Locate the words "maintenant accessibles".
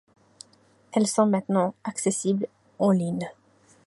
1.27-2.47